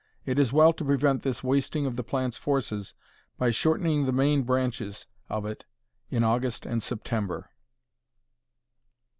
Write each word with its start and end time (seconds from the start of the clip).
It 0.25 0.39
is 0.39 0.51
well 0.51 0.73
to 0.73 0.83
prevent 0.83 1.21
this 1.21 1.43
wasting 1.43 1.85
of 1.85 1.95
the 1.95 2.01
plant's 2.01 2.39
forces 2.39 2.95
by 3.37 3.51
shortening 3.51 4.07
the 4.07 4.11
main 4.11 4.41
branches 4.41 5.05
of 5.29 5.45
it 5.45 5.63
in 6.09 6.23
August 6.23 6.65
and 6.65 6.81
September. 6.81 7.51